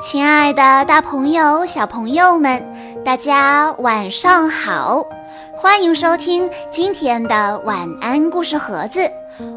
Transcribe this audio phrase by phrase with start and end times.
[0.00, 5.04] 亲爱的，大朋友、小朋友们，大家晚上好！
[5.54, 9.00] 欢迎收听今天的晚安故事盒子，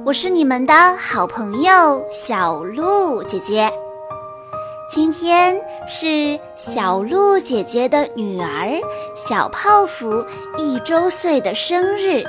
[0.06, 3.72] 我是你们的好朋友小鹿姐姐。
[4.90, 5.56] 今天
[5.88, 8.82] 是小鹿姐姐的女儿
[9.16, 10.26] 小泡芙
[10.58, 12.22] 一周岁的生日。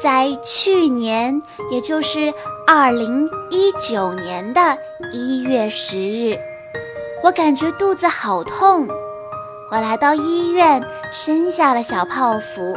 [0.00, 2.32] 在去年，也就是
[2.68, 4.78] 二零一九年的
[5.10, 6.38] 一月十日。
[7.22, 8.88] 我感觉肚子好痛，
[9.70, 10.82] 我来到医院
[11.12, 12.76] 生下了小泡芙。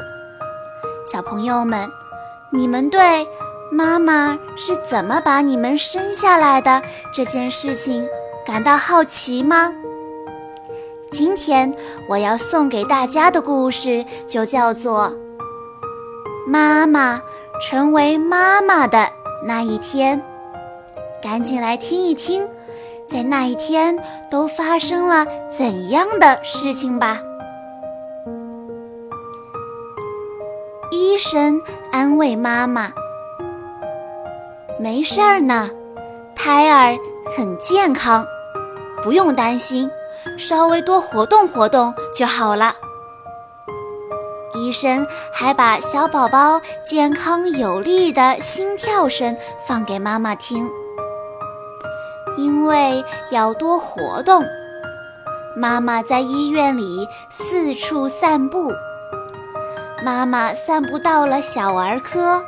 [1.05, 1.89] 小朋友们，
[2.51, 3.27] 你们对
[3.71, 6.81] 妈妈是怎么把你们生下来的
[7.13, 8.07] 这件事情
[8.45, 9.73] 感到好奇吗？
[11.11, 11.73] 今天
[12.09, 15.09] 我要送给大家的故事就叫做
[16.47, 17.21] 《妈妈
[17.61, 19.07] 成为妈妈的
[19.45, 20.19] 那一天》，
[21.23, 22.49] 赶紧来听一听。
[23.07, 24.01] 在那一天
[24.31, 27.19] 都发生了怎样的事情吧？
[30.89, 32.91] 医生安慰妈妈
[34.79, 35.69] ：“没事儿呢，
[36.33, 36.97] 胎儿
[37.35, 38.25] 很健康，
[39.03, 39.91] 不用担心，
[40.37, 42.73] 稍微多活动活动就好了。”
[44.55, 49.35] 医生还把小宝宝健康有力的心跳声
[49.67, 50.69] 放给妈妈听。
[52.61, 54.45] 因为要多活动，
[55.57, 58.71] 妈妈在医院里四处散步。
[60.05, 62.39] 妈妈散步到了小儿科，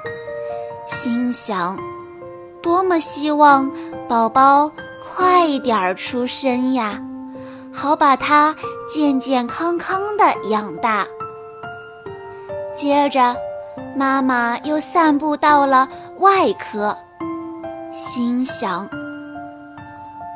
[0.86, 1.80] 心想：
[2.62, 3.72] 多么希望
[4.08, 7.02] 宝宝快点儿出生呀，
[7.74, 8.56] 好把他
[8.88, 11.08] 健健康康的养大。
[12.72, 13.36] 接着，
[13.96, 15.90] 妈妈又散步到了
[16.20, 16.96] 外科，
[17.92, 18.88] 心想。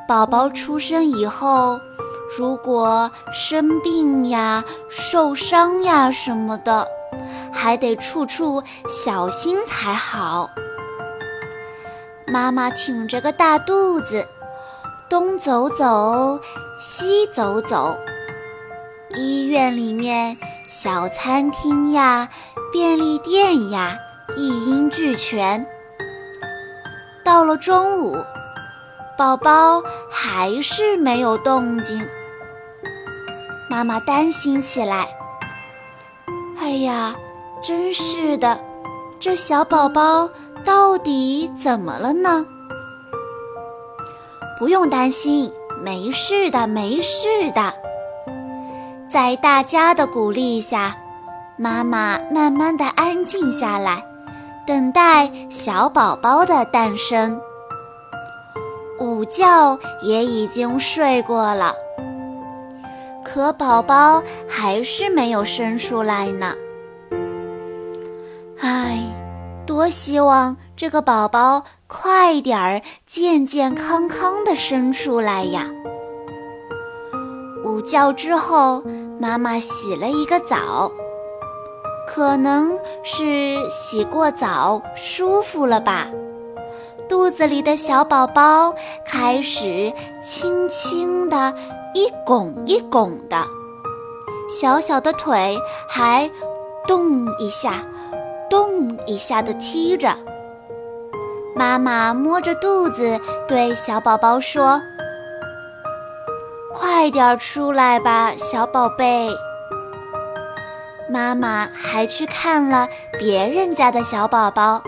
[0.08, 1.82] 宝宝出生以后，
[2.38, 6.88] 如果生病呀、受伤呀什么的，
[7.52, 10.50] 还得处处小心才好。
[12.26, 14.26] 妈妈挺着个大肚子，
[15.10, 16.40] 东走走，
[16.80, 17.98] 西走走，
[19.14, 20.38] 医院里面
[20.70, 22.30] 小餐厅呀、
[22.72, 23.98] 便利店呀，
[24.38, 25.68] 一应俱全。
[27.26, 28.16] 到了中午。
[29.18, 32.08] 宝宝还是没有动静，
[33.68, 35.08] 妈妈担心起来。
[36.60, 37.16] 哎呀，
[37.60, 38.60] 真是的，
[39.20, 40.30] 这小宝宝
[40.64, 42.46] 到底怎么了呢？
[44.60, 45.52] 不用担心，
[45.84, 47.74] 没事的，没事的。
[49.10, 50.96] 在大家的鼓励下，
[51.58, 54.06] 妈妈慢慢的安静下来，
[54.68, 57.42] 等待小宝宝的诞生。
[59.18, 61.74] 午觉也已经睡过了，
[63.26, 66.54] 可宝宝还是没有生出来呢。
[68.60, 69.00] 唉，
[69.66, 75.66] 多希望这个宝宝快点儿健健康康的生出来呀！
[77.66, 78.84] 午觉之后，
[79.20, 80.92] 妈妈洗了一个澡，
[82.08, 86.08] 可能是洗过澡舒服了吧。
[87.18, 88.72] 肚子里的小宝宝
[89.04, 89.92] 开始
[90.24, 91.52] 轻轻地
[91.96, 93.44] 一拱一拱的，
[94.48, 95.58] 小小的腿
[95.90, 96.30] 还
[96.86, 97.84] 动一下、
[98.52, 100.16] 动一下的踢着。
[101.56, 104.80] 妈妈摸着肚子对小宝宝说
[106.72, 109.28] ：“快点出来吧，小宝贝。”
[111.10, 114.84] 妈妈还去看了别人家的小宝宝。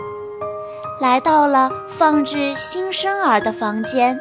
[1.00, 4.20] 来到了放置新生儿的房间，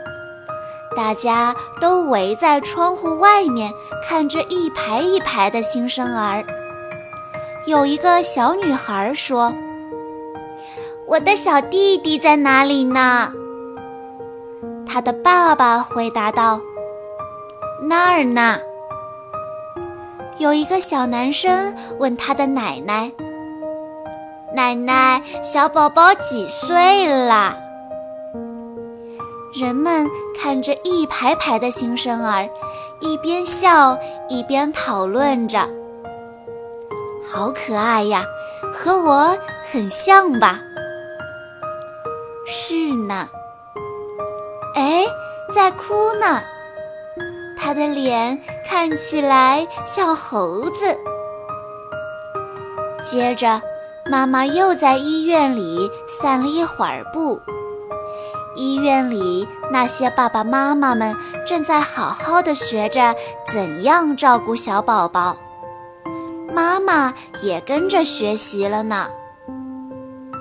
[0.96, 3.74] 大家都围在窗户外面
[4.08, 6.44] 看着一排一排的新生儿。
[7.68, 9.54] 有一个小女孩说
[11.06, 13.34] ：“我的小弟弟在哪里呢？”
[14.88, 16.62] 他的爸爸回答道
[17.84, 18.58] ：“那儿呢。”
[20.40, 23.12] 有一个小男生问他的奶奶。
[24.52, 27.56] 奶奶，小宝宝几岁了？
[29.54, 30.10] 人们
[30.42, 32.50] 看着一排排的新生儿，
[33.00, 33.98] 一边笑
[34.28, 35.60] 一边讨论着。
[37.32, 38.26] 好可爱呀，
[38.74, 39.38] 和我
[39.72, 40.60] 很像吧？
[42.46, 43.30] 是呢。
[44.76, 45.06] 哎，
[45.54, 46.42] 在哭呢，
[47.56, 50.98] 他的脸看起来像猴子。
[53.04, 53.62] 接着。
[54.10, 57.40] 妈妈又在医院里散了一会儿步，
[58.56, 61.16] 医院里那些爸爸妈妈们
[61.46, 63.14] 正在好好的学着
[63.54, 65.38] 怎样照顾小宝宝，
[66.52, 67.14] 妈妈
[67.44, 69.06] 也跟着学习了呢。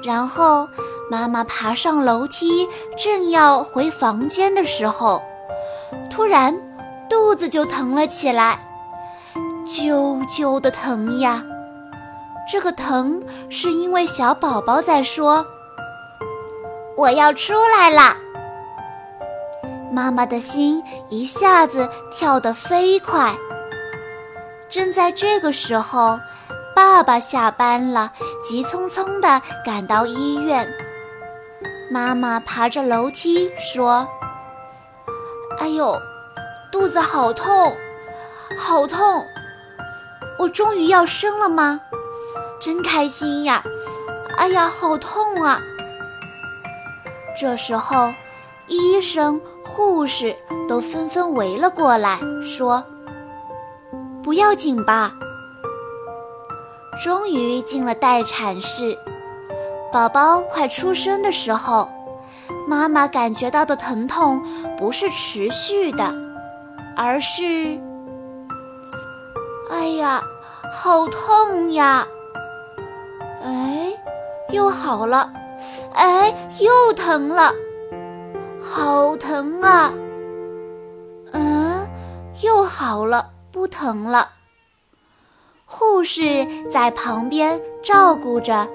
[0.02, 0.66] 然后，
[1.10, 2.66] 妈妈爬上楼梯，
[2.96, 5.20] 正要回房间的时候，
[6.08, 6.56] 突然
[7.10, 8.58] 肚子就疼了起来，
[9.66, 11.44] 啾啾的疼呀！
[12.50, 15.46] 这个疼是因为小宝宝在说
[16.96, 18.16] ：“我要出来啦！”
[19.92, 23.36] 妈妈的心一下子跳得飞快。
[24.70, 26.18] 正在这个时候，
[26.74, 28.12] 爸爸下班了，
[28.42, 30.66] 急匆匆地赶到医院。
[31.90, 34.08] 妈妈爬着楼梯说
[35.60, 36.00] ：“哎呦，
[36.72, 37.76] 肚子好痛，
[38.58, 39.22] 好痛！
[40.38, 41.80] 我终于要生了吗？
[42.68, 43.62] 真开心呀！
[44.36, 45.58] 哎呀，好痛啊！”
[47.34, 48.12] 这时候，
[48.66, 49.40] 医生。
[49.64, 50.34] 护士
[50.66, 52.84] 都纷纷围了过来，说
[54.22, 55.14] ：“不要紧吧。”
[57.02, 58.98] 终于进了待产室，
[59.92, 61.88] 宝宝快出生的时候，
[62.66, 64.42] 妈妈感觉到的疼痛
[64.76, 66.12] 不是持续的，
[66.96, 67.78] 而是……
[69.70, 70.22] 哎呀，
[70.72, 72.06] 好痛呀！
[74.50, 75.30] 又好了，
[75.94, 77.52] 哎，又疼了。
[78.60, 79.92] 好疼啊！
[81.32, 81.88] 嗯，
[82.42, 84.30] 又好了，不疼了。
[85.66, 88.66] 护士在旁边照顾着，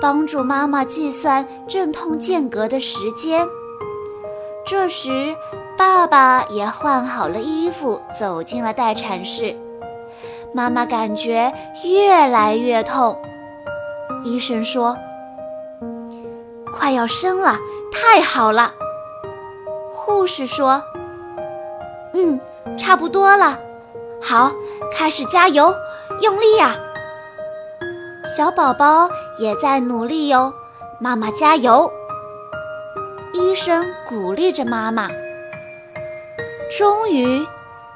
[0.00, 3.46] 帮助妈妈计算阵痛间隔的时间。
[4.66, 5.36] 这时，
[5.76, 9.56] 爸爸也换好了衣服，走进了待产室。
[10.52, 11.52] 妈妈感觉
[11.84, 13.16] 越来越痛，
[14.24, 14.96] 医生说
[16.72, 17.58] ：“快要生了，
[17.92, 18.72] 太好了。”
[19.92, 20.82] 护士说
[22.14, 22.40] ：“嗯，
[22.76, 23.58] 差不多了，
[24.20, 24.50] 好，
[24.92, 25.74] 开始加油，
[26.20, 26.74] 用力呀！
[28.24, 29.08] 小宝宝
[29.38, 30.52] 也在努力哟，
[31.00, 31.90] 妈妈加油！”
[33.34, 35.08] 医生鼓励着妈妈。
[36.78, 37.46] 终于，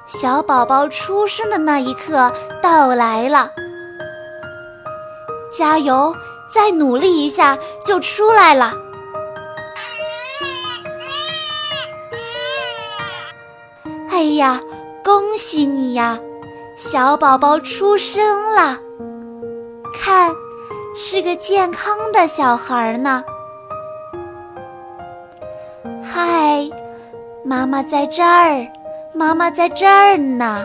[0.06, 2.32] 小宝宝出生的那一刻
[2.62, 3.52] 到来了。
[5.52, 6.14] 加油，
[6.56, 8.72] 再努力一下就出来了。
[14.08, 14.58] 哎呀，
[15.04, 16.18] 恭喜你呀，
[16.74, 18.78] 小宝宝出生了！
[19.92, 20.34] 看，
[20.96, 23.22] 是个健康的小孩呢。
[26.02, 26.66] 嗨，
[27.44, 28.66] 妈妈在这儿，
[29.12, 30.64] 妈妈在这儿呢。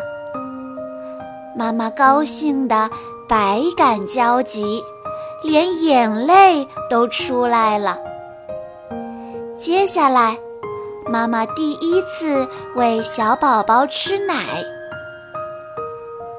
[1.53, 2.89] 妈妈高兴的
[3.27, 4.81] 百感交集，
[5.41, 7.97] 连眼泪都出来了。
[9.57, 10.37] 接下来。
[11.07, 14.63] 妈妈第一次喂小宝宝吃奶。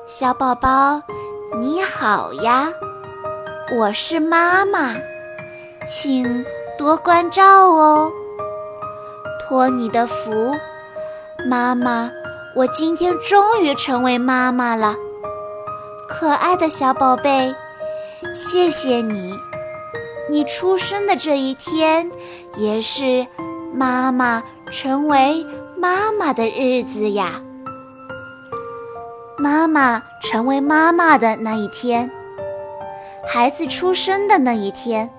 [0.07, 1.03] 小宝宝，
[1.61, 2.73] 你好呀，
[3.77, 4.95] 我是妈妈，
[5.87, 6.47] 请
[6.79, 8.11] 多关照哦。
[9.41, 10.55] 托你的福，
[11.45, 12.11] 妈妈，
[12.55, 14.95] 我今天终于成为妈妈了。
[16.09, 17.53] 可爱的小宝贝，
[18.35, 19.35] 谢谢你，
[20.31, 22.11] 你出生的这一天
[22.57, 23.27] 也是
[23.73, 24.43] 妈妈。
[24.73, 27.43] 成为妈妈的日子呀，
[29.37, 32.11] 妈妈成为妈妈的那一天，
[33.27, 35.11] 孩子出生的那一天，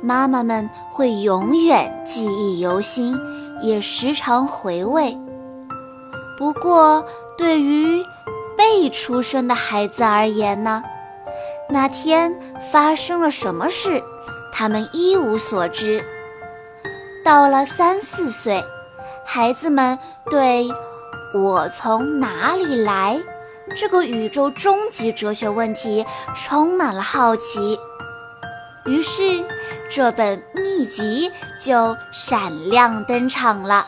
[0.00, 3.14] 妈妈们会永远记忆犹新，
[3.60, 5.14] 也时常回味。
[6.38, 7.04] 不过，
[7.36, 8.02] 对于
[8.56, 10.82] 被出生的孩子而言呢，
[11.68, 12.34] 那天
[12.72, 14.02] 发生了什么事，
[14.52, 16.04] 他们一无所知。
[17.24, 18.62] 到了三四岁。
[19.26, 20.68] 孩子们对
[21.34, 23.18] “我从哪里来”
[23.74, 26.04] 这个宇宙终极哲学问题
[26.34, 27.80] 充满了好奇，
[28.84, 29.42] 于是
[29.90, 33.86] 这本秘籍就闪亮登场了。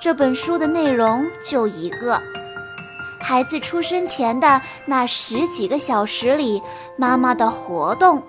[0.00, 2.22] 这本书的内容就一个：
[3.26, 6.62] 孩子出生前的那十几个小时里，
[6.94, 8.22] 妈妈的活动、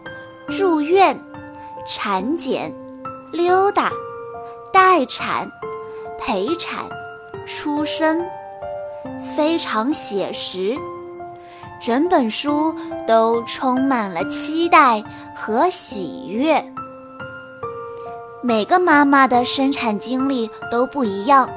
[0.47, 1.19] 住院、
[1.85, 2.73] 产检、
[3.33, 3.91] 溜达。
[4.71, 5.49] 待产、
[6.19, 6.85] 陪产、
[7.45, 8.25] 出生，
[9.35, 10.77] 非常写实。
[11.81, 12.75] 整本书
[13.07, 16.73] 都充满了期待和喜悦。
[18.41, 21.49] 每个妈妈的生产经历都不一样，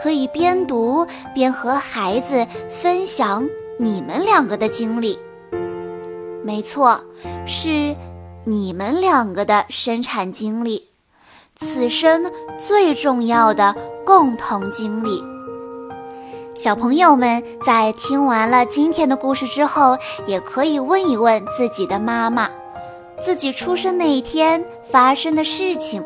[0.00, 5.18] 可以边读边和孩子分享你们两个的经历。
[6.44, 7.00] 没错，
[7.46, 7.94] 是
[8.44, 10.84] 你们两个的生产经历。
[11.56, 13.74] 此生最重要的
[14.06, 15.20] 共同经历。
[16.54, 22.48] 小朋友们在听完了今天的故事之后，也可以问一问自己的妈妈，
[23.20, 26.04] 自己出生那一天发生的事情。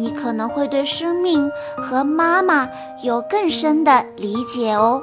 [0.00, 2.66] 你可能会对生命和妈妈
[3.02, 5.02] 有更深的理解哦。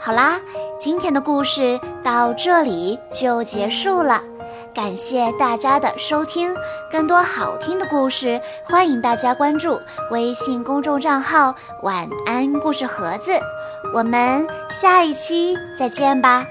[0.00, 0.40] 好啦，
[0.78, 4.22] 今天的故事到这里就结束了，
[4.74, 6.56] 感谢大家的收听。
[6.90, 9.78] 更多好听的故事，欢迎大家关注
[10.10, 13.32] 微信公众账号“晚安故事盒子”。
[13.92, 16.46] 我们下一期再见吧。